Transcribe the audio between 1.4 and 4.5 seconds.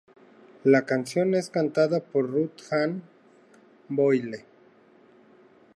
cantada por Ruth-Ann Boyle.